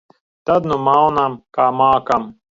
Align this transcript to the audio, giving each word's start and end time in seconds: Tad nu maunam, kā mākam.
Tad 0.49 0.69
nu 0.71 0.77
maunam, 0.85 1.35
kā 1.59 1.69
mākam. 1.83 2.27